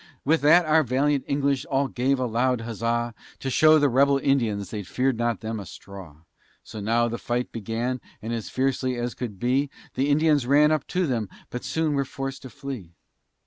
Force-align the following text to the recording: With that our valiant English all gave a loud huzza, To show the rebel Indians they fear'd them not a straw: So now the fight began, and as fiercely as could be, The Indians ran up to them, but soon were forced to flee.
With 0.25 0.41
that 0.41 0.65
our 0.65 0.81
valiant 0.81 1.25
English 1.27 1.63
all 1.67 1.87
gave 1.87 2.19
a 2.19 2.25
loud 2.25 2.61
huzza, 2.61 3.13
To 3.37 3.49
show 3.51 3.77
the 3.77 3.87
rebel 3.87 4.17
Indians 4.17 4.71
they 4.71 4.81
fear'd 4.81 5.19
them 5.19 5.37
not 5.57 5.59
a 5.61 5.65
straw: 5.67 6.21
So 6.63 6.79
now 6.79 7.07
the 7.07 7.19
fight 7.19 7.51
began, 7.51 8.01
and 8.19 8.33
as 8.33 8.49
fiercely 8.49 8.95
as 8.95 9.13
could 9.13 9.37
be, 9.39 9.69
The 9.93 10.09
Indians 10.09 10.47
ran 10.47 10.71
up 10.71 10.87
to 10.87 11.05
them, 11.05 11.29
but 11.51 11.63
soon 11.63 11.93
were 11.93 12.03
forced 12.03 12.41
to 12.41 12.49
flee. 12.49 12.95